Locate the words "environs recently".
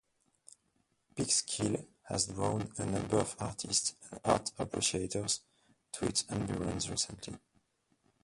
6.23-7.37